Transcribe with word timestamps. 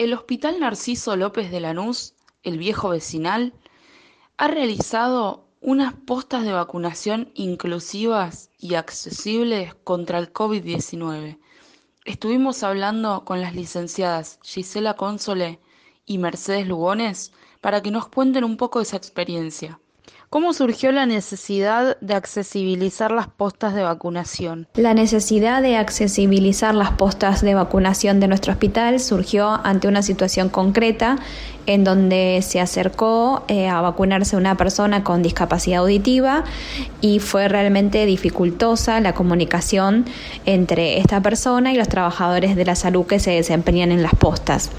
El 0.00 0.14
Hospital 0.14 0.60
Narciso 0.60 1.14
López 1.14 1.50
de 1.50 1.60
Lanús, 1.60 2.14
el 2.42 2.56
viejo 2.56 2.88
vecinal, 2.88 3.52
ha 4.38 4.48
realizado 4.48 5.46
unas 5.60 5.92
postas 5.92 6.42
de 6.42 6.54
vacunación 6.54 7.30
inclusivas 7.34 8.48
y 8.58 8.76
accesibles 8.76 9.74
contra 9.84 10.18
el 10.18 10.32
COVID-19. 10.32 11.38
Estuvimos 12.06 12.62
hablando 12.62 13.26
con 13.26 13.42
las 13.42 13.54
licenciadas 13.54 14.38
Gisela 14.42 14.94
Console 14.94 15.60
y 16.06 16.16
Mercedes 16.16 16.66
Lugones 16.66 17.34
para 17.60 17.82
que 17.82 17.90
nos 17.90 18.08
cuenten 18.08 18.44
un 18.44 18.56
poco 18.56 18.78
de 18.78 18.84
esa 18.84 18.96
experiencia. 18.96 19.80
¿Cómo 20.32 20.52
surgió 20.52 20.92
la 20.92 21.06
necesidad 21.06 21.96
de 22.00 22.14
accesibilizar 22.14 23.10
las 23.10 23.26
postas 23.26 23.74
de 23.74 23.82
vacunación? 23.82 24.68
La 24.74 24.94
necesidad 24.94 25.60
de 25.60 25.76
accesibilizar 25.76 26.72
las 26.72 26.92
postas 26.92 27.40
de 27.40 27.54
vacunación 27.54 28.20
de 28.20 28.28
nuestro 28.28 28.52
hospital 28.52 29.00
surgió 29.00 29.48
ante 29.64 29.88
una 29.88 30.02
situación 30.02 30.48
concreta 30.48 31.18
en 31.66 31.82
donde 31.84 32.40
se 32.42 32.60
acercó 32.60 33.44
eh, 33.48 33.68
a 33.68 33.80
vacunarse 33.80 34.36
una 34.36 34.56
persona 34.56 35.04
con 35.04 35.22
discapacidad 35.22 35.80
auditiva 35.80 36.44
y 37.00 37.18
fue 37.18 37.48
realmente 37.48 38.06
dificultosa 38.06 39.00
la 39.00 39.14
comunicación 39.14 40.04
entre 40.46 40.98
esta 40.98 41.20
persona 41.20 41.72
y 41.72 41.76
los 41.76 41.88
trabajadores 41.88 42.56
de 42.56 42.64
la 42.64 42.76
salud 42.76 43.04
que 43.04 43.18
se 43.18 43.32
desempeñan 43.32 43.92
en 43.92 44.02
las 44.02 44.14
postas. 44.14 44.70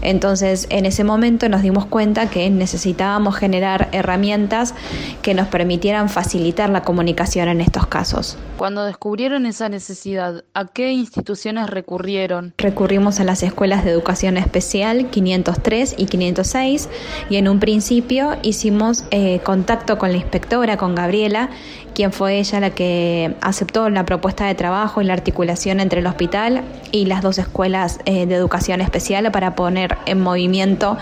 Entonces, 0.00 0.66
en 0.70 0.86
ese 0.86 1.02
momento 1.02 1.48
nos 1.48 1.62
dimos 1.62 1.86
cuenta 1.86 2.30
que 2.30 2.48
necesitábamos 2.50 3.36
generar 3.36 3.88
herramientas 3.92 4.74
que 5.22 5.34
nos 5.34 5.48
permitieran 5.48 6.08
facilitar 6.08 6.70
la 6.70 6.82
comunicación 6.82 7.48
en 7.48 7.60
estos 7.60 7.86
casos. 7.86 8.36
Cuando 8.56 8.84
descubrieron 8.84 9.46
esa 9.46 9.68
necesidad, 9.68 10.44
¿a 10.54 10.66
qué 10.66 10.92
instituciones 10.92 11.70
recurrieron? 11.70 12.54
Recurrimos 12.58 13.20
a 13.20 13.24
las 13.24 13.42
escuelas 13.42 13.84
de 13.84 13.90
educación 13.90 14.36
especial 14.36 15.10
503 15.10 15.94
y 15.98 16.06
506 16.06 16.88
y 17.30 17.36
en 17.36 17.48
un 17.48 17.60
principio 17.60 18.36
hicimos 18.42 19.04
eh, 19.10 19.40
contacto 19.44 19.98
con 19.98 20.10
la 20.10 20.18
inspectora, 20.18 20.76
con 20.76 20.94
Gabriela, 20.94 21.50
quien 21.94 22.12
fue 22.12 22.38
ella 22.38 22.60
la 22.60 22.70
que 22.70 23.34
aceptó 23.40 23.88
la 23.90 24.04
propuesta 24.04 24.46
de 24.46 24.54
trabajo 24.54 25.02
y 25.02 25.04
la 25.04 25.14
articulación 25.14 25.80
entre 25.80 26.00
el 26.00 26.06
hospital 26.06 26.62
y 26.92 27.06
las 27.06 27.22
dos 27.22 27.38
escuelas 27.38 28.00
eh, 28.04 28.26
de 28.26 28.34
educación 28.34 28.80
especial 28.80 29.30
para 29.30 29.54
poner 29.54 29.96
en 30.06 30.20
movimiento 30.20 30.96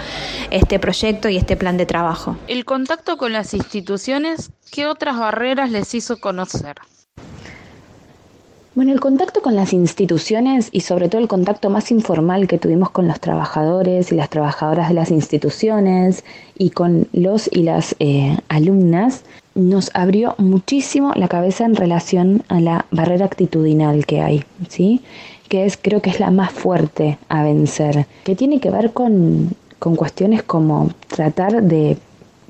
este 0.50 0.78
proyecto 0.78 1.28
y 1.28 1.36
este 1.36 1.56
plan 1.56 1.76
de 1.76 1.86
trabajo. 1.86 2.36
El 2.48 2.64
contacto 2.64 3.16
con 3.16 3.32
las 3.32 3.54
instituciones, 3.54 4.50
¿qué 4.70 4.86
otras 4.86 5.18
barreras 5.18 5.70
les 5.70 5.94
hizo 5.94 6.18
conocer? 6.18 6.76
Bueno, 8.76 8.92
el 8.92 9.00
contacto 9.00 9.40
con 9.40 9.56
las 9.56 9.72
instituciones 9.72 10.68
y 10.70 10.82
sobre 10.82 11.08
todo 11.08 11.22
el 11.22 11.28
contacto 11.28 11.70
más 11.70 11.90
informal 11.90 12.46
que 12.46 12.58
tuvimos 12.58 12.90
con 12.90 13.08
los 13.08 13.18
trabajadores 13.20 14.12
y 14.12 14.16
las 14.16 14.28
trabajadoras 14.28 14.88
de 14.88 14.94
las 14.94 15.10
instituciones 15.10 16.26
y 16.58 16.68
con 16.70 17.08
los 17.14 17.48
y 17.50 17.62
las 17.62 17.96
eh, 18.00 18.36
alumnas 18.50 19.24
nos 19.54 19.90
abrió 19.94 20.34
muchísimo 20.36 21.12
la 21.16 21.26
cabeza 21.26 21.64
en 21.64 21.74
relación 21.74 22.42
a 22.48 22.60
la 22.60 22.84
barrera 22.90 23.24
actitudinal 23.24 24.04
que 24.04 24.20
hay, 24.20 24.44
¿sí? 24.68 25.00
Que 25.48 25.64
es 25.64 25.78
creo 25.80 26.02
que 26.02 26.10
es 26.10 26.20
la 26.20 26.30
más 26.30 26.52
fuerte 26.52 27.18
a 27.28 27.42
vencer, 27.42 28.06
que 28.24 28.34
tiene 28.34 28.60
que 28.60 28.70
ver 28.70 28.92
con, 28.92 29.50
con 29.78 29.96
cuestiones 29.96 30.42
como 30.42 30.90
tratar 31.08 31.62
de 31.62 31.96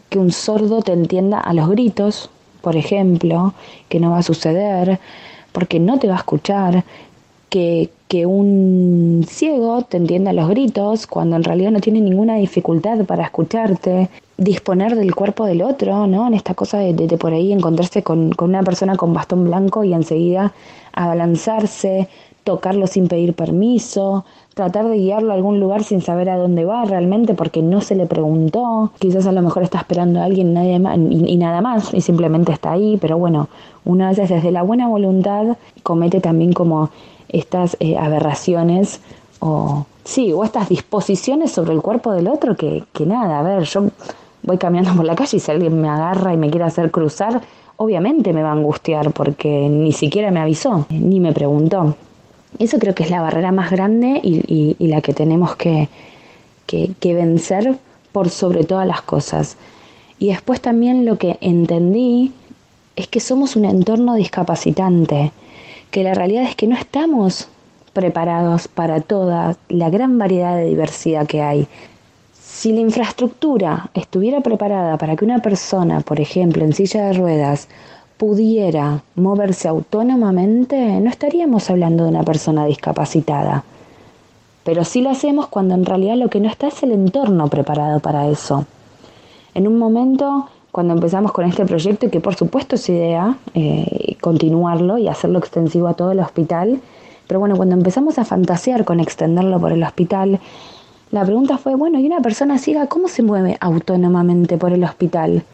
que 0.09 0.19
un 0.19 0.33
sordo 0.33 0.83
te 0.83 0.93
entienda 0.93 1.41
a 1.41 1.53
los 1.53 1.69
gritos, 1.69 2.31
por 2.61 2.77
ejemplo, 2.77 3.55
que 3.89 4.01
no 4.01 4.11
va 4.11 4.19
a 4.19 4.23
suceder, 4.23 4.99
porque 5.53 5.79
no 5.79 5.99
te 5.99 6.09
va 6.09 6.15
a 6.15 6.19
escuchar, 6.19 6.85
que, 7.51 7.91
que 8.09 8.25
un 8.25 9.25
ciego 9.29 9.83
te 9.83 9.97
entienda 9.97 10.33
los 10.33 10.49
gritos 10.49 11.07
cuando 11.07 11.37
en 11.37 11.45
realidad 11.45 11.73
no 11.73 11.81
tiene 11.81 12.01
ninguna 12.01 12.37
dificultad 12.37 13.05
para 13.05 13.25
escucharte, 13.25 14.09
disponer 14.37 14.95
del 14.95 15.15
cuerpo 15.15 15.45
del 15.45 15.63
otro, 15.63 16.07
¿no? 16.07 16.27
En 16.27 16.35
esta 16.35 16.55
cosa 16.55 16.79
de, 16.79 16.93
de, 16.93 17.19
por 17.19 17.33
ahí 17.33 17.53
encontrarse 17.53 18.03
con, 18.03 18.31
con, 18.31 18.51
una 18.51 18.63
persona 18.63 18.97
con 18.97 19.13
bastón 19.13 19.45
blanco 19.45 19.83
y 19.83 19.93
enseguida 19.93 20.53
abalanzarse, 20.93 22.09
tocarlo 22.45 22.87
sin 22.87 23.09
pedir 23.09 23.35
permiso, 23.35 24.25
tratar 24.55 24.89
de 24.89 24.99
guiarlo 24.99 25.33
a 25.33 25.35
algún 25.35 25.59
lugar 25.59 25.83
sin 25.83 26.01
saber 26.01 26.31
a 26.31 26.37
dónde 26.37 26.65
va 26.65 26.85
realmente 26.85 27.35
porque 27.35 27.61
no 27.61 27.81
se 27.81 27.97
le 27.97 28.07
preguntó. 28.07 28.93
Quizás 29.01 29.27
a 29.27 29.33
lo 29.33 29.43
mejor 29.43 29.65
está 29.65 29.79
esperando 29.79 30.21
a 30.21 30.25
alguien 30.25 30.55
nadie 30.55 30.79
más, 30.79 30.97
y, 30.97 31.27
y, 31.27 31.37
nada 31.37 31.61
más 31.61 31.93
y 31.93 32.01
simplemente 32.03 32.53
está 32.53 32.71
ahí, 32.71 32.99
pero 33.01 33.19
bueno, 33.19 33.49
una 33.85 34.11
vez 34.11 34.29
desde 34.29 34.53
la 34.53 34.63
buena 34.63 34.87
voluntad 34.87 35.57
comete 35.83 36.21
también 36.21 36.53
como 36.53 36.91
estas 37.29 37.77
eh, 37.81 37.96
aberraciones 37.99 39.01
o 39.41 39.87
sí, 40.05 40.33
o 40.33 40.45
estas 40.45 40.69
disposiciones 40.69 41.53
sobre 41.53 41.75
el 41.75 41.83
cuerpo 41.83 42.13
del 42.13 42.29
otro 42.29 42.57
que, 42.57 42.85
que 42.93 43.07
nada, 43.07 43.41
a 43.41 43.43
ver, 43.43 43.65
yo 43.65 43.89
voy 44.43 44.59
caminando 44.59 44.95
por 44.95 45.05
la 45.05 45.17
calle 45.17 45.37
y 45.37 45.41
si 45.41 45.51
alguien 45.51 45.81
me 45.81 45.89
agarra 45.89 46.33
y 46.33 46.37
me 46.37 46.51
quiere 46.51 46.65
hacer 46.65 46.91
cruzar, 46.91 47.43
obviamente 47.77 48.33
me 48.33 48.43
va 48.43 48.51
a 48.51 48.53
angustiar 48.53 49.13
porque 49.13 49.69
ni 49.69 49.93
siquiera 49.93 50.31
me 50.31 50.41
avisó, 50.41 50.87
ni 50.91 51.21
me 51.21 51.33
preguntó. 51.33 51.97
Eso 52.59 52.79
creo 52.79 52.95
que 52.95 53.03
es 53.03 53.11
la 53.11 53.21
barrera 53.21 53.53
más 53.53 53.71
grande 53.71 54.21
y, 54.23 54.77
y, 54.79 54.87
la 54.87 55.03
que 55.03 55.13
tenemos 55.13 55.57
que, 55.57 55.89
que 56.67 57.15
vencer 57.15 57.77
por 58.13 58.31
sobre 58.31 58.65
todas 58.65 58.87
las 58.87 59.03
cosas. 59.03 59.59
Y 60.19 60.29
después 60.29 60.63
también 60.63 61.05
lo 61.05 61.19
que 61.19 61.37
entendí 61.43 62.33
es 62.95 63.09
que 63.09 63.21
somos 63.21 63.57
un 63.57 63.67
entorno 63.67 64.15
discapacitante, 64.15 65.33
que 65.91 66.03
la 66.03 66.15
realidad 66.15 66.45
es 66.45 66.57
que 66.57 66.67
no 66.67 66.77
estamos 66.77 67.49
preparados 67.97 68.69
para 68.69 69.01
toda 69.01 69.57
la 69.71 69.89
gran 69.89 70.19
variedad 70.19 70.55
de 70.55 70.67
diversidad 70.67 71.27
que 71.27 71.41
hay. 71.41 71.67
Si 72.35 72.73
la 72.73 72.81
infraestructura 72.81 73.89
estuviera 73.95 74.43
preparada 74.43 74.99
para 74.99 75.17
que 75.17 75.25
una 75.25 75.39
persona, 75.39 76.03
por 76.03 76.21
ejemplo, 76.21 76.63
en 76.63 76.75
silla 76.75 77.07
de 77.07 77.15
ruedas, 77.15 77.69
pudiera 78.19 79.03
moverse 79.15 79.67
autónomamente, 79.69 81.01
no 81.01 81.09
estaríamos 81.09 81.71
hablando 81.71 82.05
de 82.05 82.11
una 82.11 82.23
persona 82.23 82.67
discapacitada. 82.67 83.65
Pero 84.63 84.85
sí 84.85 85.01
lo 85.01 85.09
hacemos 85.09 85.47
cuando 85.47 85.75
en 85.75 85.87
realidad 85.87 86.17
lo 86.17 86.29
que 86.29 86.41
no 86.41 86.51
está 86.51 86.69
es 86.69 86.83
el 86.83 86.93
entorno 86.93 87.49
preparado 87.49 88.01
para 88.01 88.29
eso. 88.29 88.67
En 89.55 89.67
un 89.67 89.79
momento, 89.79 90.51
cuando 90.71 90.93
empezamos 90.93 91.33
con 91.33 91.47
este 91.47 91.65
proyecto, 91.65 92.11
que 92.11 92.21
por 92.21 92.35
supuesto 92.35 92.75
es 92.75 92.87
idea 92.91 93.39
eh, 93.55 94.17
continuarlo 94.21 94.99
y 94.99 95.09
hacerlo 95.09 95.39
extensivo 95.39 95.89
a 95.89 95.95
todo 95.95 96.13
el 96.13 96.21
hospital, 96.21 96.81
pero 97.27 97.41
bueno, 97.41 97.57
cuando 97.57 97.75
empezamos 97.75 98.19
a 98.19 98.25
fantasear 98.25 98.85
con 98.85 99.01
extenderlo 99.01 99.61
por 99.61 99.73
el 99.73 99.83
hospital, 99.83 100.41
la 101.11 101.25
pregunta 101.25 101.59
fue, 101.59 101.75
bueno, 101.75 101.99
¿y 102.01 102.07
una 102.07 102.21
persona 102.21 102.59
ciega 102.59 102.89
cómo 102.89 103.09
se 103.09 103.23
mueve 103.23 103.57
autónomamente 103.61 104.57
por 104.57 104.73
el 104.73 104.83
hospital? 104.85 105.45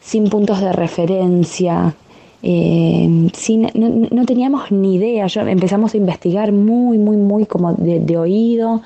Sin 0.00 0.28
puntos 0.30 0.60
de 0.60 0.72
referencia, 0.72 1.94
eh, 2.42 3.30
sin, 3.34 3.68
no, 3.74 4.08
no, 4.10 4.26
teníamos 4.26 4.72
ni 4.72 4.96
idea. 4.96 5.26
Yo 5.26 5.42
empezamos 5.42 5.94
a 5.94 5.96
investigar 5.96 6.52
muy, 6.52 6.98
muy, 6.98 7.16
muy 7.16 7.46
como 7.46 7.74
de, 7.74 8.16
oído. 8.16 8.82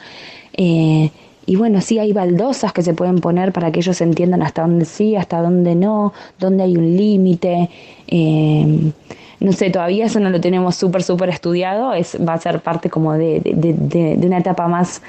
Eh, 0.52 1.10
y 1.46 1.56
bueno, 1.56 1.80
sí 1.80 1.98
hay 1.98 2.12
baldosas 2.12 2.72
que 2.72 2.82
se 2.82 2.92
pueden 2.92 3.20
poner 3.20 3.52
para 3.52 3.70
que 3.70 3.80
ellos 3.80 4.00
entiendan 4.00 4.42
hasta 4.42 4.62
dónde 4.62 4.84
sí, 4.84 5.16
hasta 5.16 5.40
dónde 5.40 5.74
no, 5.74 6.12
dónde 6.38 6.64
hay 6.64 6.76
un 6.76 6.96
límite. 6.96 7.70
Eh, 8.08 8.92
no 9.40 9.52
sé, 9.52 9.70
todavía 9.70 10.06
eso 10.06 10.20
no 10.20 10.30
lo 10.30 10.40
tenemos 10.40 10.76
súper, 10.76 11.02
súper 11.02 11.28
estudiado. 11.28 11.92
Es, 11.92 12.16
va 12.26 12.34
a 12.34 12.38
ser 12.38 12.60
parte 12.60 12.90
como 12.90 13.12
de, 13.14 13.40
de, 13.40 13.74
de, 13.74 14.16
de 14.16 14.26
una 14.26 14.38
etapa 14.38 14.68
más, 14.68 15.02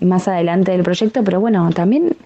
más 0.00 0.28
adelante 0.28 0.72
del 0.72 0.82
proyecto. 0.82 1.24
Pero 1.24 1.40
bueno, 1.40 1.70
también 1.70 2.16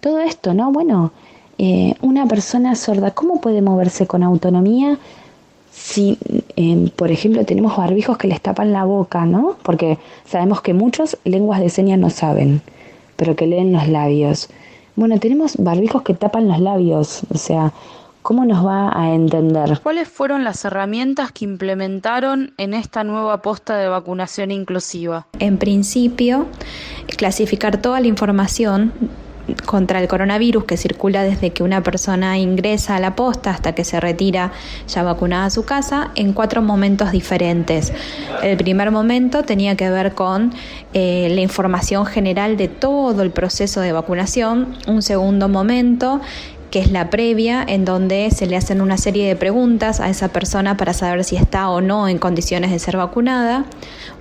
todo 0.00 0.18
esto, 0.20 0.54
¿no? 0.54 0.72
Bueno, 0.72 1.12
eh, 1.58 1.94
una 2.00 2.26
persona 2.26 2.74
sorda, 2.74 3.10
¿cómo 3.10 3.40
puede 3.40 3.62
moverse 3.62 4.06
con 4.06 4.22
autonomía 4.22 4.98
si, 5.70 6.18
eh, 6.56 6.90
por 6.96 7.10
ejemplo, 7.10 7.44
tenemos 7.44 7.76
barbijos 7.76 8.18
que 8.18 8.28
les 8.28 8.40
tapan 8.40 8.72
la 8.72 8.84
boca, 8.84 9.24
¿no? 9.24 9.56
Porque 9.62 9.98
sabemos 10.24 10.60
que 10.60 10.74
muchos 10.74 11.16
lenguas 11.24 11.60
de 11.60 11.68
señas 11.68 11.98
no 11.98 12.10
saben, 12.10 12.60
pero 13.16 13.36
que 13.36 13.46
leen 13.46 13.72
los 13.72 13.88
labios. 13.88 14.48
Bueno, 14.96 15.18
tenemos 15.18 15.56
barbijos 15.56 16.02
que 16.02 16.14
tapan 16.14 16.48
los 16.48 16.60
labios, 16.60 17.22
o 17.32 17.38
sea, 17.38 17.72
¿cómo 18.22 18.44
nos 18.44 18.64
va 18.64 18.90
a 18.98 19.14
entender? 19.14 19.80
¿Cuáles 19.82 20.08
fueron 20.08 20.44
las 20.44 20.64
herramientas 20.64 21.32
que 21.32 21.44
implementaron 21.44 22.52
en 22.58 22.74
esta 22.74 23.04
nueva 23.04 23.42
posta 23.42 23.76
de 23.76 23.88
vacunación 23.88 24.50
inclusiva? 24.50 25.26
En 25.38 25.58
principio, 25.58 26.46
clasificar 27.16 27.80
toda 27.80 28.00
la 28.00 28.06
información 28.06 28.92
contra 29.66 30.00
el 30.00 30.08
coronavirus 30.08 30.64
que 30.64 30.76
circula 30.76 31.22
desde 31.22 31.50
que 31.50 31.62
una 31.62 31.82
persona 31.82 32.38
ingresa 32.38 32.96
a 32.96 33.00
la 33.00 33.16
posta 33.16 33.50
hasta 33.50 33.74
que 33.74 33.84
se 33.84 33.98
retira 34.00 34.52
ya 34.86 35.02
vacunada 35.02 35.46
a 35.46 35.50
su 35.50 35.64
casa 35.64 36.10
en 36.14 36.32
cuatro 36.32 36.62
momentos 36.62 37.12
diferentes. 37.12 37.92
El 38.42 38.56
primer 38.56 38.90
momento 38.90 39.42
tenía 39.42 39.76
que 39.76 39.90
ver 39.90 40.14
con 40.14 40.52
eh, 40.92 41.28
la 41.34 41.40
información 41.40 42.06
general 42.06 42.56
de 42.56 42.68
todo 42.68 43.22
el 43.22 43.30
proceso 43.30 43.80
de 43.80 43.92
vacunación. 43.92 44.76
Un 44.86 45.02
segundo 45.02 45.48
momento 45.48 46.20
que 46.70 46.78
es 46.78 46.90
la 46.90 47.10
previa, 47.10 47.64
en 47.66 47.84
donde 47.84 48.30
se 48.30 48.46
le 48.46 48.56
hacen 48.56 48.80
una 48.80 48.96
serie 48.96 49.26
de 49.26 49.36
preguntas 49.36 50.00
a 50.00 50.08
esa 50.08 50.28
persona 50.28 50.76
para 50.76 50.92
saber 50.92 51.24
si 51.24 51.36
está 51.36 51.68
o 51.68 51.80
no 51.80 52.08
en 52.08 52.18
condiciones 52.18 52.70
de 52.70 52.78
ser 52.78 52.96
vacunada. 52.96 53.64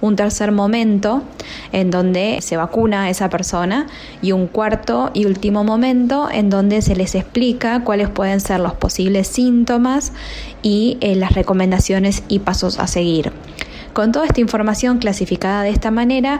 Un 0.01 0.15
tercer 0.15 0.51
momento, 0.51 1.21
en 1.71 1.91
donde 1.91 2.39
se 2.41 2.57
vacuna 2.57 3.03
a 3.03 3.09
esa 3.09 3.29
persona. 3.29 3.87
Y 4.21 4.31
un 4.31 4.47
cuarto 4.47 5.11
y 5.13 5.25
último 5.25 5.63
momento, 5.63 6.29
en 6.31 6.49
donde 6.49 6.81
se 6.81 6.95
les 6.95 7.15
explica 7.15 7.83
cuáles 7.83 8.09
pueden 8.09 8.39
ser 8.39 8.59
los 8.59 8.73
posibles 8.73 9.27
síntomas 9.27 10.11
y 10.61 10.97
eh, 11.01 11.15
las 11.15 11.33
recomendaciones 11.33 12.23
y 12.27 12.39
pasos 12.39 12.79
a 12.79 12.87
seguir. 12.87 13.31
Con 13.93 14.11
toda 14.11 14.25
esta 14.25 14.41
información 14.41 14.99
clasificada 14.99 15.63
de 15.63 15.69
esta 15.69 15.91
manera, 15.91 16.39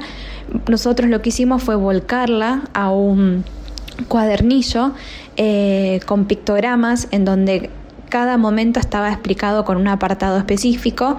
nosotros 0.67 1.09
lo 1.09 1.21
que 1.21 1.29
hicimos 1.29 1.63
fue 1.63 1.75
volcarla 1.75 2.61
a 2.73 2.91
un 2.91 3.43
cuadernillo 4.07 4.93
eh, 5.37 5.99
con 6.05 6.25
pictogramas 6.25 7.07
en 7.11 7.25
donde 7.25 7.69
cada 8.09 8.37
momento 8.37 8.79
estaba 8.79 9.09
explicado 9.11 9.65
con 9.65 9.77
un 9.77 9.87
apartado 9.87 10.37
específico 10.37 11.17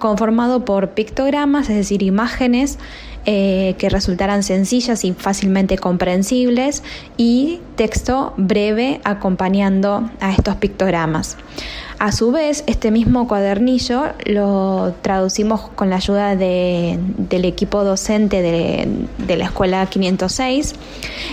conformado 0.00 0.64
por 0.64 0.90
pictogramas, 0.90 1.70
es 1.70 1.76
decir, 1.76 2.02
imágenes 2.02 2.78
eh, 3.26 3.74
que 3.78 3.90
resultaran 3.90 4.42
sencillas 4.42 5.04
y 5.04 5.12
fácilmente 5.12 5.76
comprensibles 5.76 6.82
y 7.18 7.60
texto 7.76 8.32
breve 8.38 9.00
acompañando 9.04 10.10
a 10.20 10.32
estos 10.32 10.56
pictogramas. 10.56 11.36
A 12.00 12.12
su 12.12 12.32
vez, 12.32 12.64
este 12.66 12.90
mismo 12.90 13.28
cuadernillo 13.28 14.04
lo 14.24 14.94
traducimos 15.02 15.68
con 15.74 15.90
la 15.90 15.96
ayuda 15.96 16.34
del 16.34 17.44
equipo 17.44 17.84
docente 17.84 18.40
de, 18.40 19.36
la 19.36 19.44
escuela 19.44 19.84
506 19.84 20.76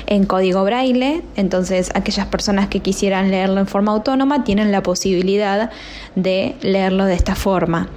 en 0.07 0.25
código 0.25 0.65
braille. 0.65 1.23
Entonces, 1.37 1.89
aquellas 1.95 2.27
personas 2.27 2.67
que 2.67 2.81
quisieran 2.81 3.31
leerlo 3.31 3.61
en 3.61 3.67
forma 3.67 3.93
autónoma 3.93 4.43
tienen 4.43 4.73
la 4.73 4.83
posibilidad 4.83 5.71
de 6.15 6.57
leerlo 6.59 7.05
de 7.05 7.13
esta 7.13 7.35
forma. 7.35 7.87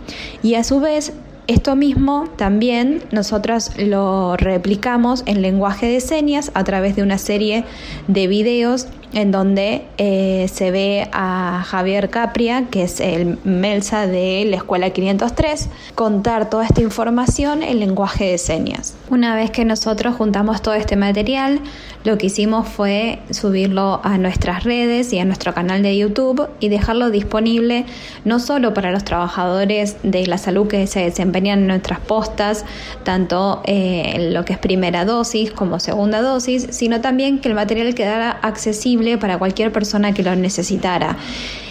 A 0.61 0.65
su 0.65 0.79
vez, 0.79 1.13
esto 1.47 1.75
mismo 1.75 2.29
también 2.37 3.03
nosotros 3.13 3.71
lo 3.79 4.37
replicamos 4.37 5.23
en 5.27 5.41
lenguaje 5.41 5.87
de 5.87 6.01
señas 6.01 6.53
a 6.55 6.65
través 6.65 6.97
de 6.97 7.03
una 7.03 7.17
serie 7.17 7.65
de 8.09 8.27
videos 8.27 8.87
en 9.13 9.33
donde 9.33 9.83
eh, 9.99 10.47
se 10.53 10.71
ve 10.71 11.09
a 11.13 11.65
Javier 11.67 12.11
Capria, 12.11 12.67
que 12.71 12.85
es 12.85 13.01
el 13.01 13.39
Melsa 13.45 14.07
de 14.07 14.45
la 14.47 14.57
Escuela 14.57 14.91
503, 14.91 15.69
contar 15.95 16.49
toda 16.49 16.65
esta 16.65 16.81
información 16.81 17.63
en 17.63 17.81
lenguaje 17.81 18.31
de 18.31 18.39
señas. 18.39 18.95
Una 19.09 19.35
vez 19.35 19.51
que 19.51 19.65
nosotros 19.65 20.15
juntamos 20.15 20.63
todo 20.63 20.75
este 20.75 20.97
material, 20.97 21.61
lo 22.05 22.17
que 22.19 22.27
hicimos 22.27 22.69
fue 22.69 23.19
subirlo 23.31 24.01
a 24.05 24.17
nuestras 24.17 24.65
redes 24.65 25.13
y 25.13 25.19
a 25.19 25.25
nuestro 25.25 25.53
canal 25.55 25.83
de 25.83 25.97
YouTube 25.97 26.49
y 26.61 26.69
dejarlo 26.69 27.11
disponible 27.11 27.85
no 28.25 28.39
solo 28.39 28.73
para 28.73 28.91
los 28.93 29.05
trabajadores 29.05 29.97
de 30.03 30.27
la 30.27 30.39
salud 30.39 30.69
que 30.69 30.87
se 30.87 31.01
desempeñan 31.01 31.61
en 31.61 31.67
nuestras 31.67 32.01
postas, 32.01 32.65
tanto 33.03 33.61
eh, 33.65 34.13
en 34.15 34.35
lo 34.35 34.45
que 34.45 34.53
es 34.53 34.59
primera 34.59 35.05
dosis 35.05 35.51
como 35.51 35.81
segunda 35.81 36.23
dosis, 36.23 36.69
sino 36.71 37.01
también 37.01 37.41
que 37.41 37.49
el 37.49 37.55
material 37.55 37.95
quedara 37.95 38.31
accesible 38.31 39.00
para 39.19 39.39
cualquier 39.39 39.73
persona 39.73 40.13
que 40.13 40.23
lo 40.23 40.35
necesitara. 40.37 41.17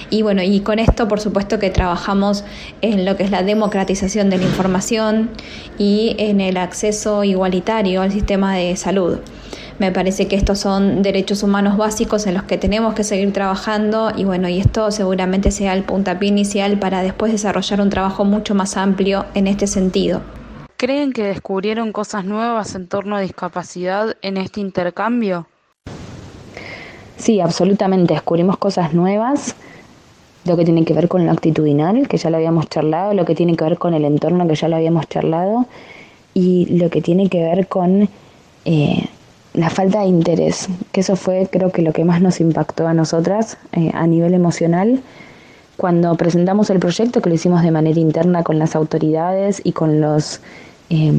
Y 0.09 0.23
bueno, 0.23 0.41
y 0.41 0.61
con 0.61 0.79
esto 0.79 1.07
por 1.07 1.19
supuesto 1.19 1.59
que 1.59 1.69
trabajamos 1.69 2.43
en 2.81 3.05
lo 3.05 3.15
que 3.15 3.23
es 3.23 3.31
la 3.31 3.43
democratización 3.43 4.29
de 4.29 4.37
la 4.37 4.45
información 4.45 5.29
y 5.77 6.15
en 6.17 6.41
el 6.41 6.57
acceso 6.57 7.23
igualitario 7.23 8.01
al 8.01 8.11
sistema 8.11 8.55
de 8.55 8.75
salud. 8.75 9.19
Me 9.77 9.91
parece 9.91 10.27
que 10.27 10.35
estos 10.35 10.59
son 10.59 11.03
derechos 11.03 11.41
humanos 11.41 11.77
básicos 11.77 12.27
en 12.27 12.33
los 12.33 12.43
que 12.43 12.57
tenemos 12.57 12.95
que 12.95 13.05
seguir 13.05 13.31
trabajando 13.31 14.11
y 14.15 14.25
bueno, 14.25 14.49
y 14.49 14.59
esto 14.59 14.91
seguramente 14.91 15.51
sea 15.51 15.73
el 15.73 15.83
puntapié 15.83 16.27
inicial 16.27 16.79
para 16.79 17.01
después 17.01 17.31
desarrollar 17.31 17.79
un 17.79 17.89
trabajo 17.89 18.25
mucho 18.25 18.55
más 18.55 18.75
amplio 18.75 19.25
en 19.35 19.47
este 19.47 19.67
sentido. 19.67 20.21
¿Creen 20.75 21.13
que 21.13 21.23
descubrieron 21.23 21.93
cosas 21.93 22.25
nuevas 22.25 22.75
en 22.75 22.87
torno 22.87 23.15
a 23.15 23.21
discapacidad 23.21 24.17
en 24.21 24.37
este 24.37 24.59
intercambio? 24.59 25.47
Sí, 27.19 27.41
absolutamente. 27.41 28.13
Descubrimos 28.13 28.57
cosas 28.57 28.93
nuevas, 28.93 29.55
lo 30.45 30.55
que 30.55 30.63
tiene 30.63 30.85
que 30.85 30.93
ver 30.93 31.09
con 31.09 31.25
lo 31.25 31.31
actitudinal, 31.31 32.07
que 32.07 32.17
ya 32.17 32.29
lo 32.29 32.37
habíamos 32.37 32.69
charlado, 32.69 33.13
lo 33.13 33.25
que 33.25 33.35
tiene 33.35 33.55
que 33.57 33.65
ver 33.65 33.77
con 33.77 33.93
el 33.93 34.05
entorno, 34.05 34.47
que 34.47 34.55
ya 34.55 34.69
lo 34.69 34.77
habíamos 34.77 35.07
charlado, 35.09 35.67
y 36.33 36.77
lo 36.77 36.89
que 36.89 37.01
tiene 37.01 37.29
que 37.29 37.43
ver 37.43 37.67
con 37.67 38.09
eh, 38.63 39.05
la 39.53 39.69
falta 39.69 40.01
de 40.01 40.07
interés, 40.07 40.69
que 40.93 41.01
eso 41.01 41.17
fue 41.17 41.49
creo 41.51 41.71
que 41.71 41.81
lo 41.81 41.91
que 41.91 42.05
más 42.05 42.21
nos 42.21 42.39
impactó 42.39 42.87
a 42.87 42.93
nosotras 42.93 43.57
eh, 43.73 43.91
a 43.93 44.07
nivel 44.07 44.33
emocional. 44.33 45.01
Cuando 45.75 46.15
presentamos 46.15 46.69
el 46.69 46.79
proyecto, 46.79 47.21
que 47.21 47.29
lo 47.29 47.35
hicimos 47.35 47.63
de 47.63 47.71
manera 47.71 47.99
interna 47.99 48.43
con 48.43 48.59
las 48.59 48.75
autoridades 48.75 49.61
y 49.63 49.73
con 49.73 49.99
los 49.99 50.39
eh, 50.89 51.13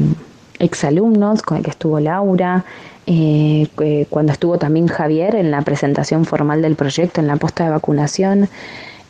exalumnos, 0.61 1.41
con 1.41 1.57
el 1.57 1.63
que 1.63 1.71
estuvo 1.71 1.99
Laura, 1.99 2.63
eh, 3.07 3.67
cuando 4.09 4.31
estuvo 4.31 4.57
también 4.57 4.87
Javier 4.87 5.35
en 5.35 5.51
la 5.51 5.61
presentación 5.63 6.25
formal 6.25 6.61
del 6.61 6.75
proyecto, 6.75 7.19
en 7.19 7.27
la 7.27 7.35
posta 7.35 7.63
de 7.63 7.71
vacunación, 7.71 8.47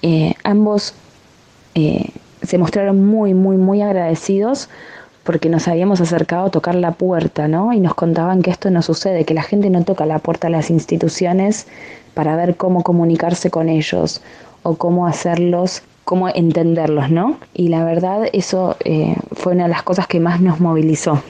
eh, 0.01 0.33
ambos 0.43 0.93
eh, 1.75 2.09
se 2.41 2.57
mostraron 2.57 3.05
muy, 3.05 3.33
muy, 3.33 3.57
muy 3.57 3.81
agradecidos 3.81 4.69
porque 5.23 5.49
nos 5.49 5.67
habíamos 5.67 6.01
acercado 6.01 6.47
a 6.47 6.49
tocar 6.49 6.73
la 6.73 6.93
puerta, 6.93 7.47
¿no? 7.47 7.73
Y 7.73 7.79
nos 7.79 7.93
contaban 7.93 8.41
que 8.41 8.49
esto 8.49 8.71
no 8.71 8.81
sucede, 8.81 9.25
que 9.25 9.35
la 9.35 9.43
gente 9.43 9.69
no 9.69 9.83
toca 9.83 10.05
la 10.07 10.17
puerta 10.17 10.47
a 10.47 10.49
las 10.49 10.71
instituciones 10.71 11.67
para 12.15 12.35
ver 12.35 12.55
cómo 12.55 12.81
comunicarse 12.81 13.51
con 13.51 13.69
ellos 13.69 14.21
o 14.63 14.75
cómo 14.75 15.05
hacerlos, 15.05 15.83
cómo 16.05 16.27
entenderlos, 16.29 17.11
¿no? 17.11 17.37
Y 17.53 17.67
la 17.67 17.83
verdad, 17.85 18.23
eso 18.33 18.77
fue 19.33 19.53
una 19.53 19.65
de 19.65 19.69
las 19.69 19.83
cosas 19.83 20.07
que 20.07 20.19
más 20.19 20.41
nos 20.41 20.59
movilizó. 20.59 21.21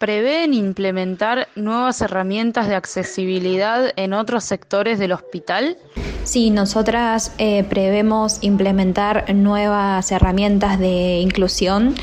¿Prevén 0.00 0.54
implementar 0.54 1.48
nuevas 1.56 2.00
herramientas 2.00 2.68
de 2.68 2.74
accesibilidad 2.74 3.92
en 3.96 4.14
otros 4.14 4.44
sectores 4.44 4.98
del 4.98 5.12
hospital? 5.12 5.76
Sí, 6.24 6.48
nosotras 6.48 7.34
eh, 7.36 7.64
prevemos 7.64 8.38
implementar 8.40 9.34
nuevas 9.34 10.10
herramientas 10.10 10.78
de 10.78 11.18
inclusión 11.18 11.94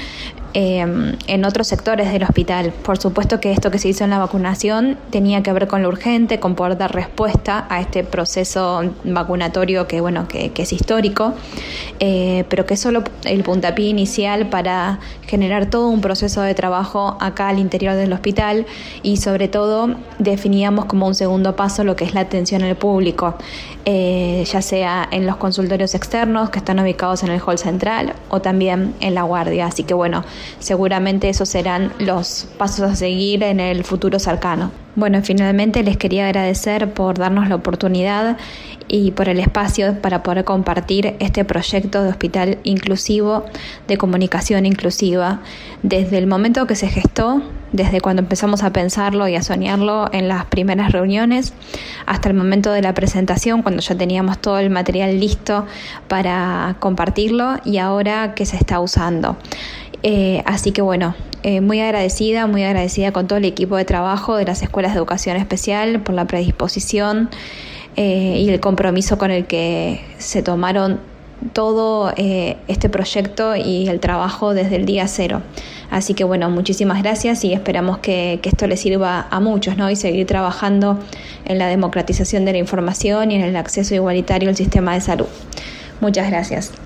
Em, 0.53 1.15
en 1.27 1.45
otros 1.45 1.67
sectores 1.67 2.11
del 2.11 2.23
hospital. 2.23 2.71
Por 2.71 2.97
supuesto 2.97 3.39
que 3.39 3.51
esto 3.51 3.69
que 3.69 3.79
se 3.79 3.89
hizo 3.89 4.05
en 4.05 4.09
la 4.09 4.17
vacunación 4.17 4.97
tenía 5.11 5.43
que 5.43 5.51
ver 5.51 5.67
con 5.67 5.83
lo 5.83 5.89
urgente, 5.89 6.39
con 6.39 6.55
poder 6.55 6.77
dar 6.77 6.95
respuesta 6.95 7.67
a 7.69 7.81
este 7.81 8.03
proceso 8.03 8.81
vacunatorio 9.03 9.87
que, 9.87 10.01
bueno, 10.01 10.27
que, 10.27 10.51
es 10.55 10.73
histórico, 10.73 11.33
eh, 11.99 12.45
pero 12.49 12.65
que 12.65 12.75
es 12.75 12.79
solo 12.79 13.03
el 13.25 13.43
puntapié 13.43 13.89
inicial 13.89 14.49
para 14.49 14.99
generar 15.27 15.69
todo 15.69 15.89
un 15.89 16.01
proceso 16.01 16.41
de 16.41 16.55
trabajo 16.55 17.17
acá 17.19 17.49
al 17.49 17.59
interior 17.59 17.95
del 17.95 18.13
hospital 18.13 18.65
y 19.03 19.17
sobre 19.17 19.49
todo 19.49 19.95
definíamos 20.17 20.85
como 20.85 21.05
un 21.05 21.13
segundo 21.13 21.55
paso 21.55 21.83
lo 21.83 21.95
que 21.95 22.05
es 22.05 22.13
la 22.13 22.21
atención 22.21 22.63
al 22.63 22.77
público, 22.77 23.35
eh, 23.85 24.43
ya 24.51 24.61
sea 24.61 25.07
en 25.11 25.27
los 25.27 25.35
consultorios 25.35 25.93
externos 25.93 26.49
que 26.49 26.59
están 26.59 26.79
ubicados 26.79 27.23
en 27.23 27.29
el 27.29 27.41
hall 27.41 27.57
central 27.57 28.13
o 28.29 28.41
también 28.41 28.95
en 29.01 29.13
la 29.13 29.23
guardia. 29.23 29.67
Así 29.67 29.83
que 29.83 29.93
bueno, 29.93 30.23
seguramente 30.59 31.29
esos 31.29 31.49
serán 31.49 31.93
los 31.99 32.47
pasos 32.57 32.91
a 32.91 32.95
seguir 32.95 33.43
en 33.43 33.59
el 33.59 33.83
futuro 33.83 34.19
cercano. 34.19 34.71
Bueno, 34.95 35.21
finalmente 35.21 35.83
les 35.83 35.95
quería 35.95 36.25
agradecer 36.25 36.91
por 36.91 37.19
darnos 37.19 37.47
la 37.49 37.55
oportunidad 37.55 38.37
y 38.87 39.11
por 39.11 39.29
el 39.29 39.39
espacio 39.39 40.01
para 40.01 40.23
poder 40.23 40.43
compartir 40.43 41.15
este 41.19 41.45
proyecto 41.45 42.01
de 42.01 42.09
hospital 42.09 42.57
inclusivo, 42.63 43.45
de 43.87 43.97
comunicación 43.97 44.65
inclusiva, 44.65 45.41
desde 45.83 46.17
el 46.17 46.25
momento 46.25 46.65
que 46.65 46.75
se 46.75 46.87
gestó, 46.87 47.43
desde 47.71 48.01
cuando 48.01 48.21
empezamos 48.21 48.63
a 48.63 48.71
pensarlo 48.71 49.27
y 49.27 49.35
a 49.35 49.43
soñarlo 49.43 50.09
en 50.13 50.27
las 50.27 50.45
primeras 50.45 50.91
reuniones, 50.91 51.53
hasta 52.05 52.29
el 52.29 52.35
momento 52.35 52.71
de 52.71 52.81
la 52.81 52.93
presentación, 52.93 53.61
cuando 53.61 53.81
ya 53.81 53.95
teníamos 53.95 54.39
todo 54.39 54.57
el 54.57 54.69
material 54.69 55.19
listo 55.19 55.65
para 56.07 56.77
compartirlo 56.79 57.57
y 57.65 57.77
ahora 57.77 58.33
que 58.33 58.45
se 58.45 58.55
está 58.55 58.79
usando. 58.79 59.37
Eh, 60.03 60.43
así 60.45 60.71
que 60.71 60.81
bueno, 60.81 61.15
eh, 61.43 61.61
muy 61.61 61.79
agradecida, 61.81 62.47
muy 62.47 62.63
agradecida 62.63 63.11
con 63.11 63.27
todo 63.27 63.37
el 63.37 63.45
equipo 63.45 63.75
de 63.77 63.85
trabajo 63.85 64.35
de 64.35 64.45
las 64.45 64.61
escuelas 64.61 64.93
de 64.93 64.99
educación 64.99 65.37
especial 65.37 66.01
por 66.01 66.15
la 66.15 66.25
predisposición 66.25 67.29
eh, 67.95 68.37
y 68.39 68.49
el 68.49 68.59
compromiso 68.59 69.17
con 69.17 69.31
el 69.31 69.45
que 69.45 70.01
se 70.17 70.43
tomaron 70.43 70.99
todo 71.53 72.13
este 72.15 72.89
proyecto 72.89 73.55
y 73.55 73.87
el 73.87 73.99
trabajo 73.99 74.55
desde 74.55 74.75
el 74.75 74.85
día 74.87 75.07
cero. 75.07 75.43
Así 75.91 76.15
que 76.15 76.23
bueno, 76.23 76.49
muchísimas 76.49 77.03
gracias 77.03 77.43
y 77.43 77.53
esperamos 77.53 77.99
que, 77.99 78.39
que, 78.41 78.49
esto 78.49 78.65
les 78.65 78.81
sirva 78.81 79.27
a 79.29 79.39
muchos 79.39 79.77
¿no? 79.77 79.89
y 79.91 79.95
seguir 79.95 80.25
trabajando 80.25 80.97
en 81.45 81.59
la 81.59 81.67
democratización 81.67 82.43
de 82.43 82.53
la 82.53 82.57
información 82.57 83.31
y 83.31 83.35
en 83.35 83.41
el 83.41 83.55
acceso 83.55 83.93
igualitario 83.93 84.49
al 84.49 84.55
sistema 84.55 84.95
de 84.95 85.01
salud. 85.01 85.27
Muchas 86.01 86.27
gracias. 86.27 86.71